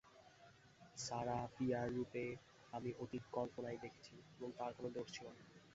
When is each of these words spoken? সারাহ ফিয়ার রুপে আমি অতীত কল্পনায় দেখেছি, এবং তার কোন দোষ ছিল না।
সারাহ 0.97 1.41
ফিয়ার 1.55 1.87
রুপে 1.95 2.25
আমি 2.73 2.89
অতীত 2.99 3.23
কল্পনায় 3.35 3.79
দেখেছি, 3.81 4.13
এবং 4.35 4.49
তার 4.57 4.71
কোন 4.77 4.85
দোষ 4.95 5.07
ছিল 5.15 5.27
না। 5.29 5.43